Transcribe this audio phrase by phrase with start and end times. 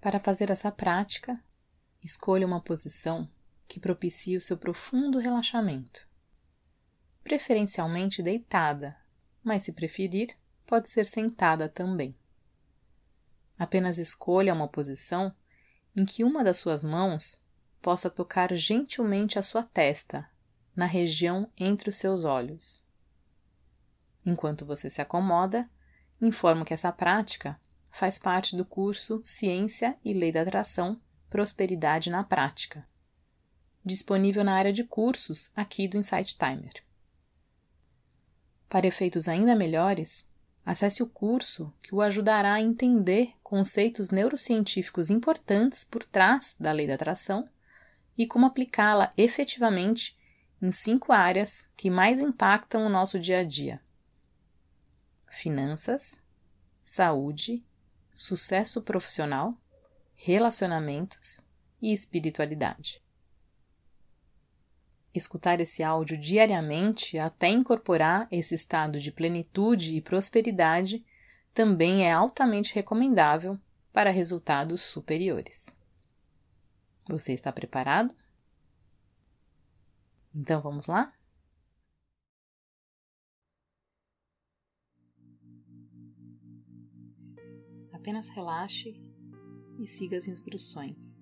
[0.00, 1.38] Para fazer essa prática,
[2.02, 3.28] escolha uma posição
[3.68, 6.08] que propicie o seu profundo relaxamento.
[7.22, 8.96] Preferencialmente deitada,
[9.44, 10.34] mas se preferir,
[10.66, 12.16] pode ser sentada também.
[13.58, 15.34] Apenas escolha uma posição
[15.94, 17.44] em que uma das suas mãos
[17.82, 20.28] possa tocar gentilmente a sua testa,
[20.74, 22.86] na região entre os seus olhos.
[24.24, 25.68] Enquanto você se acomoda,
[26.20, 27.60] informo que essa prática
[27.90, 32.86] faz parte do curso Ciência e Lei da Atração Prosperidade na Prática,
[33.84, 36.72] disponível na área de cursos aqui do Insight Timer.
[38.68, 40.28] Para efeitos ainda melhores,
[40.64, 46.86] acesse o curso que o ajudará a entender conceitos neurocientíficos importantes por trás da lei
[46.86, 47.48] da atração
[48.16, 50.16] e como aplicá-la efetivamente
[50.60, 53.80] em cinco áreas que mais impactam o nosso dia a dia:
[55.28, 56.20] finanças,
[56.82, 57.64] saúde,
[58.20, 59.56] sucesso profissional,
[60.14, 61.48] relacionamentos
[61.80, 63.02] e espiritualidade.
[65.14, 71.02] Escutar esse áudio diariamente até incorporar esse estado de plenitude e prosperidade
[71.54, 73.58] também é altamente recomendável
[73.90, 75.74] para resultados superiores.
[77.08, 78.14] Você está preparado?
[80.34, 81.10] Então vamos lá?
[88.00, 88.98] Apenas relaxe
[89.78, 91.20] e siga as instruções.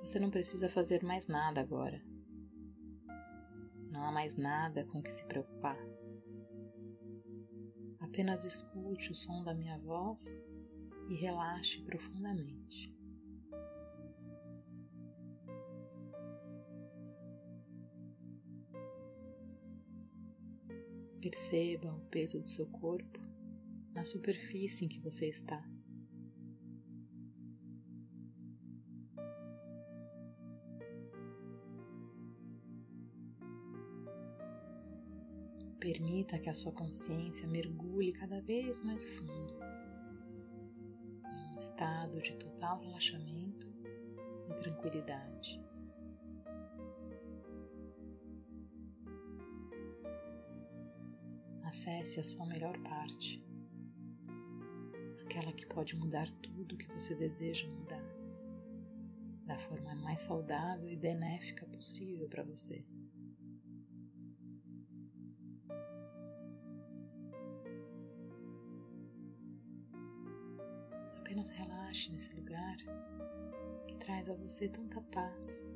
[0.00, 2.02] Você não precisa fazer mais nada agora.
[3.90, 5.76] Não há mais nada com que se preocupar.
[8.00, 10.42] Apenas escute o som da minha voz
[11.10, 12.97] e relaxe profundamente.
[21.20, 23.18] Perceba o peso do seu corpo
[23.92, 25.60] na superfície em que você está.
[35.80, 39.58] Permita que a sua consciência mergulhe cada vez mais fundo
[41.24, 43.66] em um estado de total relaxamento
[44.48, 45.67] e tranquilidade.
[52.08, 53.44] Acesse a sua melhor parte,
[55.20, 58.02] aquela que pode mudar tudo que você deseja mudar,
[59.44, 62.82] da forma mais saudável e benéfica possível para você.
[71.18, 72.78] Apenas relaxe nesse lugar
[73.86, 75.68] que traz a você tanta paz.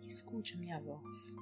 [0.00, 1.36] Escute a minha voz,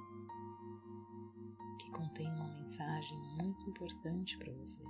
[1.83, 4.83] que contém uma mensagem muito importante para você.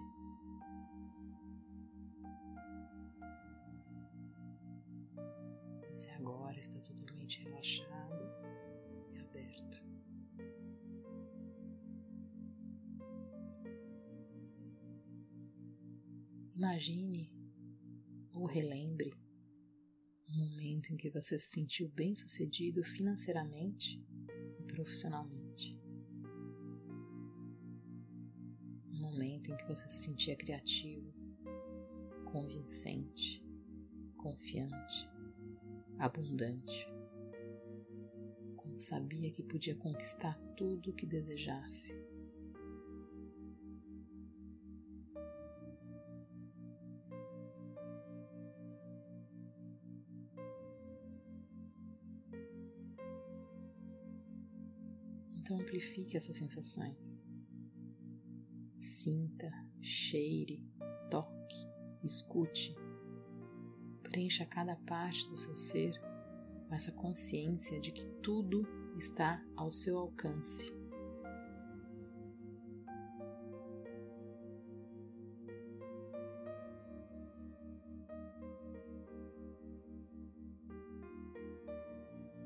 [5.89, 8.23] Você agora está totalmente relaxado
[9.11, 9.83] e aberto.
[16.53, 17.33] Imagine
[18.33, 19.11] ou relembre
[20.29, 23.99] um momento em que você se sentiu bem sucedido financeiramente
[24.59, 25.42] e profissionalmente.
[29.03, 31.13] Momento em que você se sentia criativo,
[32.25, 33.45] convincente,
[34.17, 35.09] confiante,
[35.99, 36.87] abundante,
[38.55, 41.93] quando sabia que podia conquistar tudo o que desejasse
[55.43, 57.21] Então amplifique essas sensações.
[59.03, 60.65] Sinta, cheire,
[61.11, 61.67] toque,
[62.05, 62.73] escute.
[64.01, 65.91] Preencha cada parte do seu ser
[66.69, 68.65] com essa consciência de que tudo
[68.97, 70.71] está ao seu alcance.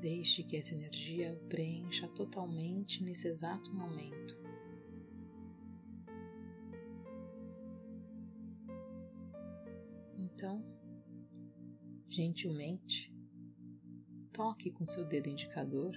[0.00, 4.37] Deixe que essa energia preencha totalmente nesse exato momento.
[12.18, 13.14] Gentilmente,
[14.32, 15.94] toque com seu dedo indicador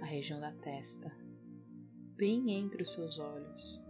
[0.00, 1.14] a região da testa,
[2.16, 3.82] bem entre os seus olhos.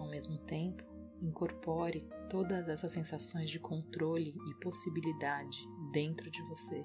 [0.00, 0.82] Ao mesmo tempo,
[1.22, 5.62] incorpore todas essas sensações de controle e possibilidade
[5.92, 6.82] dentro de você.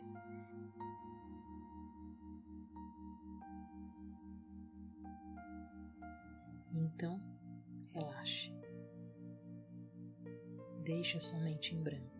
[6.71, 7.19] Então,
[7.89, 8.53] relaxe.
[10.83, 12.14] Deixe a sua mente em branco.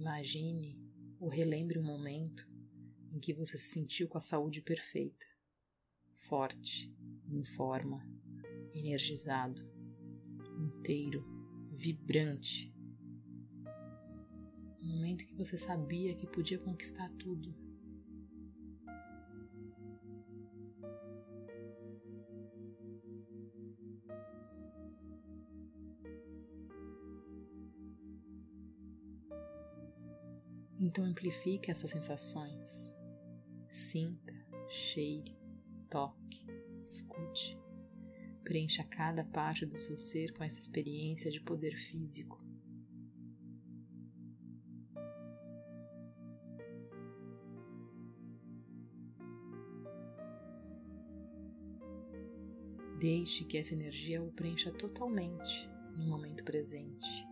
[0.00, 0.80] Imagine
[1.20, 2.48] ou relembre um momento
[3.12, 5.26] em que você se sentiu com a saúde perfeita,
[6.16, 6.90] forte,
[7.28, 8.02] em forma,
[8.72, 9.62] energizado,
[10.58, 11.22] inteiro,
[11.70, 12.74] vibrante.
[14.80, 17.54] Um momento que você sabia que podia conquistar tudo.
[30.82, 32.90] Então amplifique essas sensações.
[33.68, 34.32] Sinta,
[34.70, 35.36] cheire,
[35.90, 36.46] toque,
[36.82, 37.60] escute.
[38.42, 42.42] Preencha cada parte do seu ser com essa experiência de poder físico.
[52.98, 57.29] Deixe que essa energia o preencha totalmente no momento presente.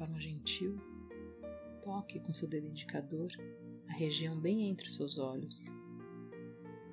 [0.00, 0.80] Forma gentil,
[1.82, 3.30] toque com seu dedo indicador
[3.86, 5.70] a região bem entre os seus olhos.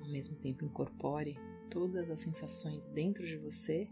[0.02, 1.38] Ao mesmo tempo, incorpore
[1.70, 3.88] todas as sensações dentro de você.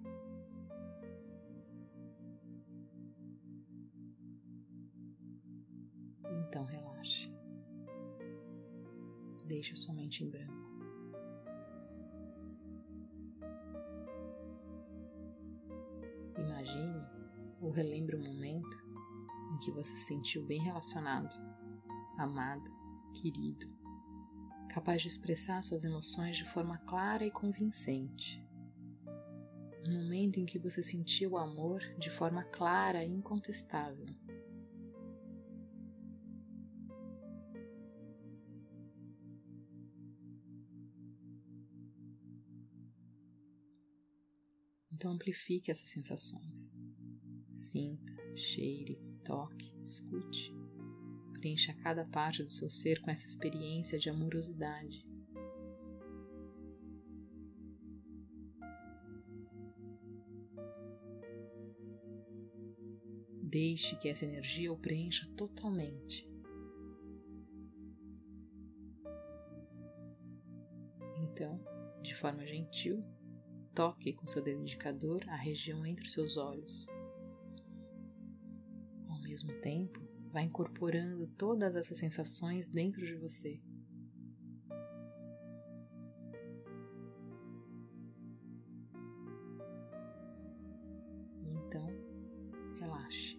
[6.46, 7.32] Então, relaxe.
[9.46, 10.65] Deixe a sua mente em branco.
[19.66, 21.34] Que você se sentiu bem relacionado,
[22.16, 22.70] amado
[23.12, 23.66] querido,
[24.68, 28.40] capaz de expressar suas emoções de forma clara e convincente.
[29.84, 34.06] Um momento em que você sentiu o amor de forma clara e incontestável.
[44.92, 46.72] Então amplifique essas sensações.
[47.50, 50.55] Sinta, cheire, toque, escute.
[51.32, 55.05] Preencha cada parte do seu ser com essa experiência de amorosidade.
[63.43, 66.28] Deixe que essa energia o preencha totalmente.
[71.23, 71.61] Então,
[72.02, 73.05] de forma gentil,
[73.75, 76.87] toque com seu dedo indicador a região entre os seus olhos.
[79.37, 80.00] Mesmo tempo,
[80.33, 83.61] Vá incorporando todas essas sensações dentro de você.
[91.44, 91.87] E então,
[92.81, 93.38] relaxe.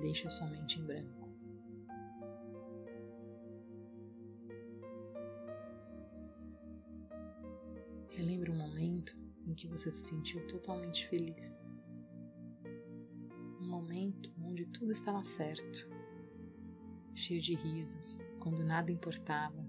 [0.00, 1.28] Deixe a sua mente em branco.
[8.08, 9.14] Relembre um momento
[9.46, 11.67] em que você se sentiu totalmente feliz
[14.78, 15.88] tudo estava certo,
[17.12, 19.66] cheio de risos, quando nada importava,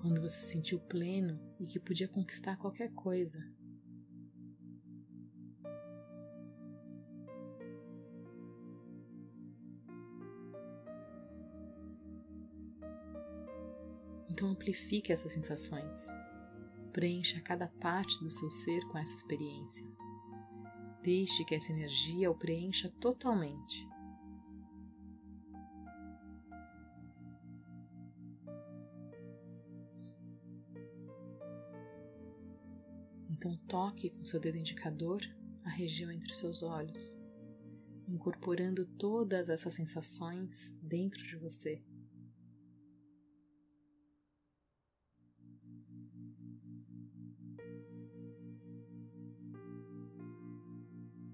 [0.00, 3.38] quando você se sentiu pleno e que podia conquistar qualquer coisa.
[14.30, 16.06] Então amplifique essas sensações.
[16.92, 19.86] Preencha cada parte do seu ser com essa experiência.
[21.02, 23.86] Deixe que essa energia o preencha totalmente.
[33.38, 35.20] Então toque com seu dedo indicador
[35.62, 37.16] a região entre seus olhos,
[38.08, 41.80] incorporando todas essas sensações dentro de você.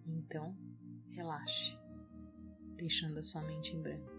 [0.04, 0.54] Então,
[1.08, 1.78] relaxe,
[2.76, 4.13] deixando a sua mente em branco.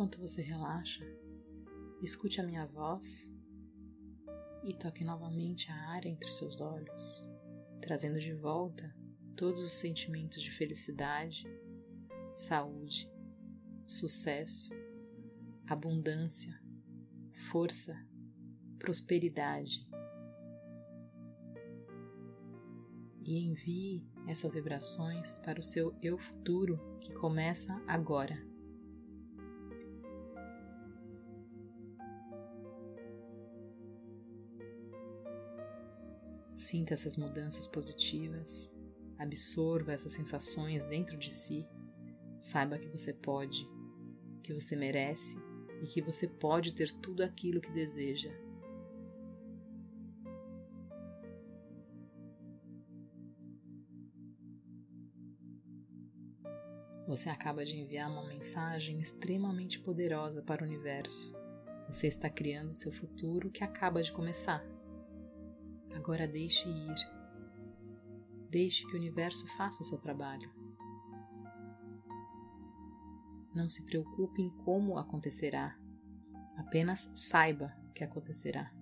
[0.00, 1.04] Enquanto você relaxa,
[2.00, 3.36] escute a minha voz
[4.64, 7.30] e toque novamente a área entre seus olhos,
[7.82, 8.96] trazendo de volta
[9.36, 11.44] todos os sentimentos de felicidade,
[12.32, 13.12] saúde,
[13.84, 14.70] sucesso,
[15.66, 16.58] abundância,
[17.50, 17.94] força,
[18.78, 19.86] prosperidade.
[23.20, 28.49] E envie essas vibrações para o seu eu futuro que começa agora.
[36.70, 38.78] Sinta essas mudanças positivas,
[39.18, 41.66] absorva essas sensações dentro de si.
[42.38, 43.68] Saiba que você pode,
[44.40, 45.36] que você merece
[45.82, 48.30] e que você pode ter tudo aquilo que deseja.
[57.08, 61.34] Você acaba de enviar uma mensagem extremamente poderosa para o universo.
[61.88, 64.64] Você está criando seu futuro que acaba de começar.
[66.10, 67.08] Agora deixe ir.
[68.50, 70.52] Deixe que o universo faça o seu trabalho.
[73.54, 75.78] Não se preocupe em como acontecerá.
[76.56, 78.74] Apenas saiba que acontecerá.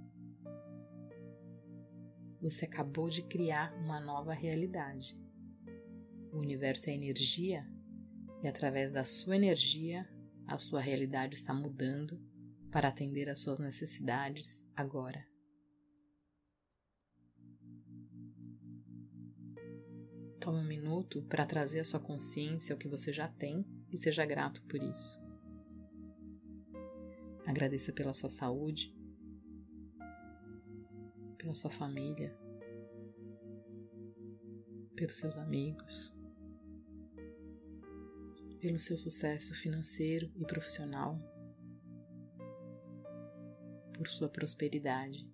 [2.40, 5.14] Você acabou de criar uma nova realidade.
[6.32, 7.70] O universo é energia
[8.42, 10.08] e através da sua energia,
[10.46, 12.18] a sua realidade está mudando
[12.72, 15.27] para atender às suas necessidades agora.
[20.98, 24.82] Minuto para trazer à sua consciência o que você já tem e seja grato por
[24.82, 25.18] isso.
[27.46, 28.94] Agradeça pela sua saúde,
[31.38, 32.36] pela sua família,
[34.96, 36.16] pelos seus amigos
[38.60, 41.16] pelo seu sucesso financeiro e profissional,
[43.94, 45.24] por sua prosperidade.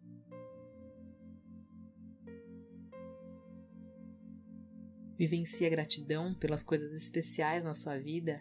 [5.16, 8.40] Vivencie a gratidão pelas coisas especiais na sua vida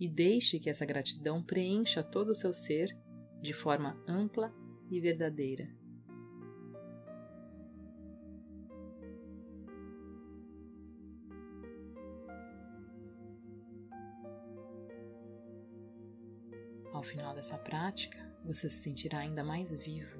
[0.00, 2.96] e deixe que essa gratidão preencha todo o seu ser
[3.40, 4.52] de forma ampla
[4.90, 5.68] e verdadeira.
[16.92, 20.18] Ao final dessa prática, você se sentirá ainda mais vivo,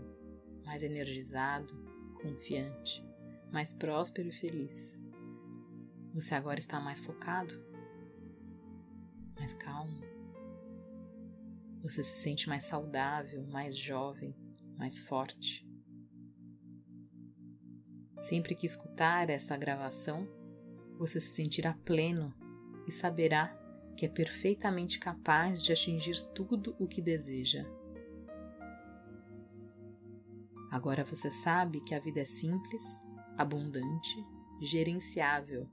[0.65, 1.73] mais energizado,
[2.21, 3.03] confiante,
[3.53, 5.04] mais próspero e feliz.
[6.15, 7.53] Você agora está mais focado,
[9.35, 10.01] mais calmo.
[11.83, 14.33] Você se sente mais saudável, mais jovem,
[14.79, 15.69] mais forte.
[18.21, 20.29] Sempre que escutar essa gravação,
[21.01, 22.33] você se sentirá pleno
[22.87, 23.49] e saberá
[23.97, 27.65] que é perfeitamente capaz de atingir tudo o que deseja.
[30.71, 33.05] Agora você sabe que a vida é simples,
[33.37, 34.25] abundante,
[34.63, 35.69] gerenciável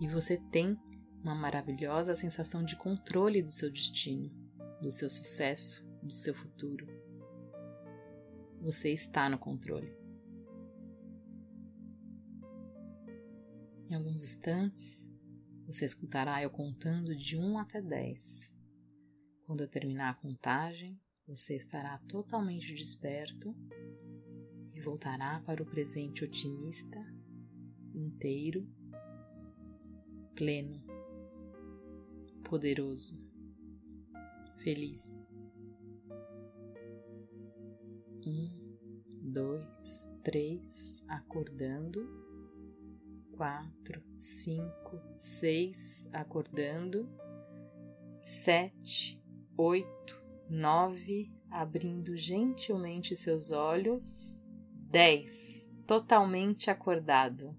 [0.00, 0.78] e você tem
[1.22, 4.30] uma maravilhosa sensação de controle do seu destino,
[4.82, 6.86] do seu sucesso, do seu futuro.
[8.60, 9.90] Você está no controle.
[13.88, 15.10] Em alguns instantes,
[15.66, 18.52] você escutará eu contando de 1 até 10.
[19.46, 23.54] Quando eu terminar a contagem, você estará totalmente desperto
[24.74, 26.98] e voltará para o presente otimista,
[27.94, 28.68] inteiro,
[30.34, 30.82] pleno,
[32.44, 33.20] poderoso,
[34.58, 35.32] feliz.
[38.26, 38.48] Um,
[39.22, 42.24] dois, três, acordando
[43.36, 47.08] quatro, cinco, seis, acordando,
[48.22, 49.20] sete,
[49.56, 54.52] oito, nove, abrindo gentilmente seus olhos,
[54.90, 57.56] dez, totalmente acordado.